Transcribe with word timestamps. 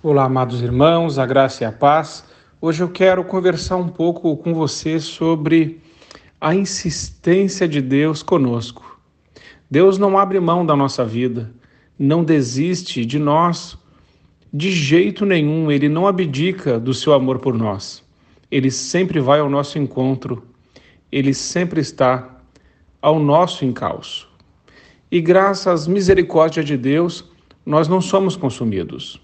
Olá, 0.00 0.26
amados 0.26 0.62
irmãos, 0.62 1.18
a 1.18 1.26
graça 1.26 1.64
e 1.64 1.66
a 1.66 1.72
paz. 1.72 2.24
Hoje 2.60 2.84
eu 2.84 2.88
quero 2.88 3.24
conversar 3.24 3.74
um 3.78 3.88
pouco 3.88 4.36
com 4.36 4.54
você 4.54 5.00
sobre 5.00 5.80
a 6.40 6.54
insistência 6.54 7.66
de 7.66 7.82
Deus 7.82 8.22
conosco. 8.22 8.96
Deus 9.68 9.98
não 9.98 10.16
abre 10.16 10.38
mão 10.38 10.64
da 10.64 10.76
nossa 10.76 11.04
vida, 11.04 11.52
não 11.98 12.22
desiste 12.22 13.04
de 13.04 13.18
nós 13.18 13.76
de 14.52 14.70
jeito 14.70 15.26
nenhum, 15.26 15.68
ele 15.68 15.88
não 15.88 16.06
abdica 16.06 16.78
do 16.78 16.94
seu 16.94 17.12
amor 17.12 17.40
por 17.40 17.54
nós. 17.54 18.00
Ele 18.52 18.70
sempre 18.70 19.18
vai 19.18 19.40
ao 19.40 19.50
nosso 19.50 19.80
encontro, 19.80 20.44
ele 21.10 21.34
sempre 21.34 21.80
está 21.80 22.38
ao 23.02 23.18
nosso 23.18 23.64
encalço. 23.64 24.28
E 25.10 25.20
graças 25.20 25.66
às 25.66 25.88
misericórdias 25.88 26.64
de 26.64 26.76
Deus, 26.76 27.24
nós 27.66 27.88
não 27.88 28.00
somos 28.00 28.36
consumidos. 28.36 29.20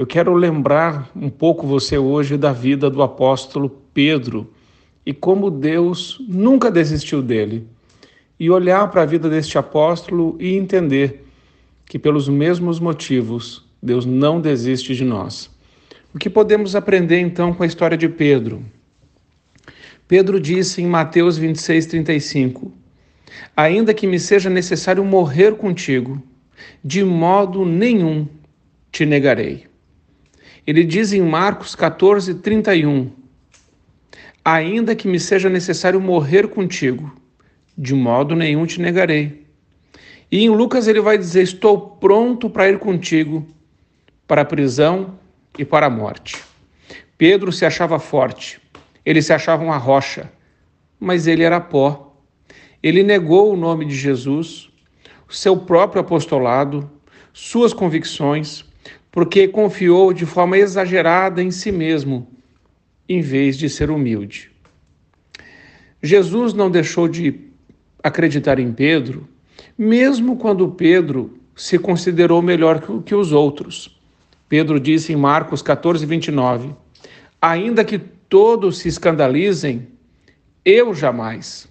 Eu 0.00 0.06
quero 0.06 0.32
lembrar 0.32 1.10
um 1.14 1.28
pouco 1.28 1.66
você 1.66 1.98
hoje 1.98 2.38
da 2.38 2.54
vida 2.54 2.88
do 2.88 3.02
apóstolo 3.02 3.68
Pedro 3.92 4.50
e 5.04 5.12
como 5.12 5.50
Deus 5.50 6.24
nunca 6.26 6.70
desistiu 6.70 7.20
dele. 7.20 7.66
E 8.38 8.48
olhar 8.48 8.90
para 8.90 9.02
a 9.02 9.04
vida 9.04 9.28
deste 9.28 9.58
apóstolo 9.58 10.38
e 10.40 10.56
entender 10.56 11.26
que, 11.84 11.98
pelos 11.98 12.30
mesmos 12.30 12.80
motivos, 12.80 13.68
Deus 13.82 14.06
não 14.06 14.40
desiste 14.40 14.94
de 14.94 15.04
nós. 15.04 15.50
O 16.14 16.18
que 16.18 16.30
podemos 16.30 16.74
aprender 16.74 17.18
então 17.18 17.52
com 17.52 17.62
a 17.62 17.66
história 17.66 17.98
de 17.98 18.08
Pedro? 18.08 18.64
Pedro 20.08 20.40
disse 20.40 20.80
em 20.80 20.86
Mateus 20.86 21.36
26, 21.36 21.84
35: 21.84 22.72
Ainda 23.54 23.92
que 23.92 24.06
me 24.06 24.18
seja 24.18 24.48
necessário 24.48 25.04
morrer 25.04 25.56
contigo, 25.56 26.22
de 26.82 27.04
modo 27.04 27.66
nenhum 27.66 28.26
te 28.90 29.04
negarei. 29.04 29.68
Ele 30.66 30.84
diz 30.84 31.12
em 31.12 31.22
Marcos 31.22 31.74
14, 31.74 32.34
31, 32.34 33.10
Ainda 34.44 34.94
que 34.94 35.06
me 35.06 35.20
seja 35.20 35.48
necessário 35.48 36.00
morrer 36.00 36.48
contigo, 36.48 37.14
de 37.76 37.94
modo 37.94 38.34
nenhum 38.34 38.66
te 38.66 38.80
negarei. 38.80 39.46
E 40.30 40.44
em 40.44 40.48
Lucas 40.48 40.86
ele 40.86 41.00
vai 41.00 41.18
dizer: 41.18 41.42
Estou 41.42 41.78
pronto 41.78 42.48
para 42.48 42.68
ir 42.68 42.78
contigo 42.78 43.46
para 44.26 44.42
a 44.42 44.44
prisão 44.44 45.18
e 45.58 45.64
para 45.64 45.86
a 45.86 45.90
morte. 45.90 46.36
Pedro 47.18 47.52
se 47.52 47.66
achava 47.66 47.98
forte, 47.98 48.60
ele 49.04 49.20
se 49.20 49.32
achava 49.32 49.62
uma 49.64 49.76
rocha, 49.76 50.30
mas 50.98 51.26
ele 51.26 51.42
era 51.42 51.60
pó. 51.60 52.16
Ele 52.82 53.02
negou 53.02 53.52
o 53.52 53.56
nome 53.56 53.84
de 53.84 53.94
Jesus, 53.94 54.70
o 55.28 55.34
seu 55.34 55.56
próprio 55.56 56.00
apostolado, 56.00 56.90
suas 57.32 57.74
convicções, 57.74 58.64
porque 59.10 59.48
confiou 59.48 60.12
de 60.12 60.24
forma 60.24 60.56
exagerada 60.56 61.42
em 61.42 61.50
si 61.50 61.72
mesmo, 61.72 62.28
em 63.08 63.20
vez 63.20 63.56
de 63.58 63.68
ser 63.68 63.90
humilde. 63.90 64.50
Jesus 66.02 66.54
não 66.54 66.70
deixou 66.70 67.08
de 67.08 67.50
acreditar 68.02 68.58
em 68.58 68.72
Pedro, 68.72 69.28
mesmo 69.76 70.36
quando 70.36 70.68
Pedro 70.70 71.38
se 71.54 71.78
considerou 71.78 72.40
melhor 72.40 72.80
que 73.04 73.14
os 73.14 73.32
outros. 73.32 73.98
Pedro 74.48 74.80
disse 74.80 75.12
em 75.12 75.16
Marcos 75.16 75.60
14, 75.60 76.06
29, 76.06 76.70
ainda 77.40 77.84
que 77.84 77.98
todos 77.98 78.78
se 78.78 78.88
escandalizem, 78.88 79.88
eu 80.64 80.94
jamais. 80.94 81.68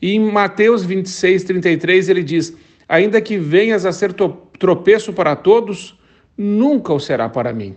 E 0.00 0.12
em 0.12 0.20
Mateus 0.20 0.84
26, 0.84 1.44
33, 1.44 2.08
ele 2.08 2.22
diz: 2.22 2.56
Ainda 2.88 3.20
que 3.20 3.38
venhas 3.38 3.86
a 3.86 3.92
ser 3.92 4.14
tropeço 4.58 5.12
para 5.12 5.36
todos, 5.36 5.98
nunca 6.42 6.92
o 6.92 7.00
será 7.00 7.28
para 7.28 7.52
mim. 7.52 7.74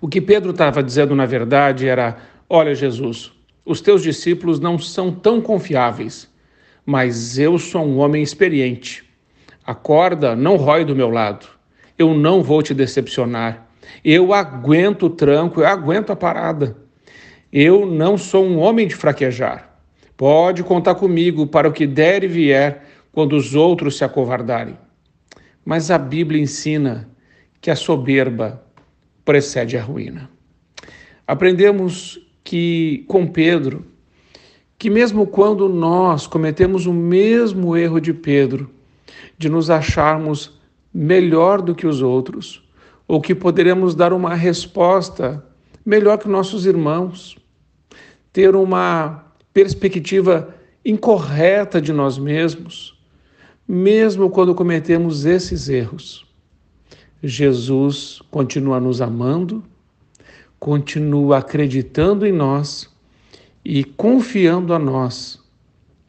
O 0.00 0.08
que 0.08 0.20
Pedro 0.20 0.50
estava 0.50 0.82
dizendo, 0.82 1.14
na 1.14 1.26
verdade, 1.26 1.86
era: 1.86 2.16
Olha, 2.48 2.74
Jesus, 2.74 3.32
os 3.64 3.80
teus 3.80 4.02
discípulos 4.02 4.58
não 4.58 4.78
são 4.78 5.12
tão 5.12 5.40
confiáveis, 5.40 6.28
mas 6.84 7.38
eu 7.38 7.58
sou 7.58 7.84
um 7.84 7.98
homem 7.98 8.22
experiente. 8.22 9.04
A 9.64 9.74
corda 9.74 10.34
não 10.34 10.56
rói 10.56 10.84
do 10.84 10.96
meu 10.96 11.10
lado. 11.10 11.46
Eu 11.98 12.14
não 12.14 12.42
vou 12.42 12.62
te 12.62 12.74
decepcionar. 12.74 13.68
Eu 14.04 14.32
aguento 14.32 15.06
o 15.06 15.10
tranco, 15.10 15.60
eu 15.60 15.66
aguento 15.66 16.10
a 16.10 16.16
parada. 16.16 16.76
Eu 17.52 17.84
não 17.84 18.16
sou 18.16 18.44
um 18.44 18.58
homem 18.58 18.86
de 18.86 18.94
fraquejar. 18.94 19.70
Pode 20.16 20.62
contar 20.62 20.94
comigo 20.94 21.46
para 21.46 21.68
o 21.68 21.72
que 21.72 21.86
der 21.86 22.24
e 22.24 22.28
vier 22.28 22.84
quando 23.12 23.36
os 23.36 23.54
outros 23.54 23.96
se 23.96 24.04
acovardarem. 24.04 24.76
Mas 25.64 25.90
a 25.90 25.98
Bíblia 25.98 26.40
ensina 26.40 27.08
que 27.60 27.70
a 27.70 27.76
soberba 27.76 28.62
precede 29.24 29.76
a 29.76 29.82
ruína. 29.82 30.30
Aprendemos 31.26 32.18
que 32.42 33.04
com 33.06 33.26
Pedro, 33.26 33.84
que 34.78 34.88
mesmo 34.88 35.26
quando 35.26 35.68
nós 35.68 36.26
cometemos 36.26 36.86
o 36.86 36.92
mesmo 36.92 37.76
erro 37.76 38.00
de 38.00 38.14
Pedro, 38.14 38.70
de 39.36 39.48
nos 39.48 39.70
acharmos 39.70 40.58
melhor 40.92 41.60
do 41.60 41.74
que 41.74 41.86
os 41.86 42.02
outros, 42.02 42.66
ou 43.06 43.20
que 43.20 43.34
poderemos 43.34 43.94
dar 43.94 44.12
uma 44.12 44.34
resposta 44.34 45.44
melhor 45.84 46.18
que 46.18 46.28
nossos 46.28 46.66
irmãos, 46.66 47.36
ter 48.32 48.54
uma 48.54 49.24
perspectiva 49.52 50.54
incorreta 50.84 51.80
de 51.80 51.92
nós 51.92 52.18
mesmos, 52.18 52.98
mesmo 53.66 54.30
quando 54.30 54.54
cometemos 54.54 55.26
esses 55.26 55.68
erros. 55.68 56.29
Jesus 57.22 58.22
continua 58.30 58.80
nos 58.80 59.02
amando, 59.02 59.62
continua 60.58 61.38
acreditando 61.38 62.26
em 62.26 62.32
nós 62.32 62.88
e 63.64 63.84
confiando 63.84 64.72
a 64.72 64.78
nós 64.78 65.38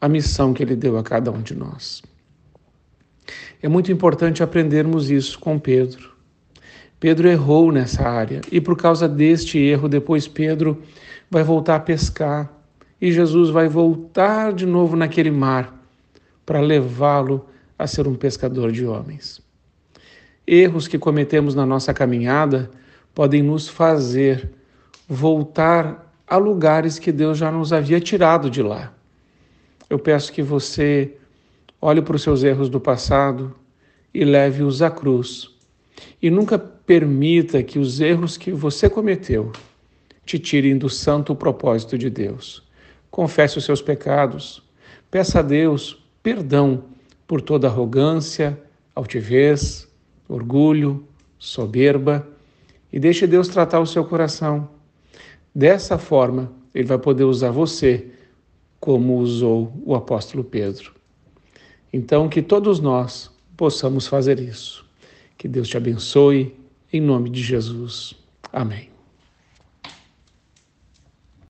a 0.00 0.08
missão 0.08 0.54
que 0.54 0.62
ele 0.62 0.74
deu 0.74 0.96
a 0.96 1.02
cada 1.02 1.30
um 1.30 1.42
de 1.42 1.54
nós. 1.54 2.02
É 3.62 3.68
muito 3.68 3.92
importante 3.92 4.42
aprendermos 4.42 5.10
isso 5.10 5.38
com 5.38 5.58
Pedro. 5.58 6.12
Pedro 6.98 7.28
errou 7.28 7.70
nessa 7.70 8.08
área 8.08 8.40
e 8.50 8.60
por 8.60 8.76
causa 8.76 9.08
deste 9.08 9.58
erro, 9.58 9.88
depois 9.88 10.26
Pedro 10.26 10.82
vai 11.30 11.42
voltar 11.42 11.76
a 11.76 11.80
pescar 11.80 12.52
e 13.00 13.12
Jesus 13.12 13.50
vai 13.50 13.68
voltar 13.68 14.52
de 14.52 14.64
novo 14.64 14.96
naquele 14.96 15.30
mar 15.30 15.78
para 16.46 16.60
levá-lo 16.60 17.46
a 17.78 17.86
ser 17.86 18.06
um 18.06 18.14
pescador 18.14 18.72
de 18.72 18.86
homens. 18.86 19.42
Erros 20.46 20.88
que 20.88 20.98
cometemos 20.98 21.54
na 21.54 21.64
nossa 21.64 21.94
caminhada 21.94 22.70
podem 23.14 23.42
nos 23.42 23.68
fazer 23.68 24.50
voltar 25.08 26.12
a 26.26 26.36
lugares 26.36 26.98
que 26.98 27.12
Deus 27.12 27.38
já 27.38 27.50
nos 27.50 27.72
havia 27.72 28.00
tirado 28.00 28.48
de 28.48 28.62
lá. 28.62 28.92
Eu 29.88 29.98
peço 29.98 30.32
que 30.32 30.42
você 30.42 31.16
olhe 31.80 32.00
para 32.00 32.16
os 32.16 32.22
seus 32.22 32.42
erros 32.42 32.68
do 32.68 32.80
passado 32.80 33.54
e 34.14 34.24
leve-os 34.24 34.80
à 34.80 34.90
cruz. 34.90 35.50
E 36.20 36.30
nunca 36.30 36.58
permita 36.58 37.62
que 37.62 37.78
os 37.78 38.00
erros 38.00 38.36
que 38.36 38.50
você 38.50 38.88
cometeu 38.88 39.52
te 40.24 40.38
tirem 40.38 40.78
do 40.78 40.88
santo 40.88 41.34
propósito 41.34 41.98
de 41.98 42.08
Deus. 42.08 42.62
Confesse 43.10 43.58
os 43.58 43.64
seus 43.64 43.82
pecados, 43.82 44.62
peça 45.10 45.40
a 45.40 45.42
Deus 45.42 46.02
perdão 46.22 46.84
por 47.26 47.42
toda 47.42 47.66
arrogância, 47.66 48.58
altivez, 48.94 49.88
orgulho, 50.32 51.04
soberba 51.38 52.26
e 52.92 52.98
deixe 52.98 53.26
Deus 53.26 53.48
tratar 53.48 53.80
o 53.80 53.86
seu 53.86 54.04
coração. 54.04 54.68
Dessa 55.54 55.98
forma, 55.98 56.50
ele 56.74 56.86
vai 56.86 56.98
poder 56.98 57.24
usar 57.24 57.50
você 57.50 58.06
como 58.80 59.18
usou 59.18 59.72
o 59.84 59.94
apóstolo 59.94 60.42
Pedro. 60.42 60.92
Então, 61.92 62.28
que 62.28 62.40
todos 62.40 62.80
nós 62.80 63.30
possamos 63.56 64.06
fazer 64.06 64.40
isso. 64.40 64.84
Que 65.36 65.46
Deus 65.46 65.68
te 65.68 65.76
abençoe, 65.76 66.56
em 66.92 67.00
nome 67.00 67.28
de 67.28 67.42
Jesus. 67.42 68.14
Amém. 68.52 68.91